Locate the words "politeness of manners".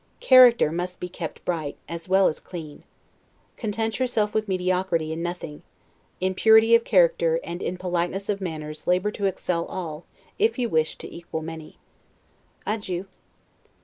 7.77-8.87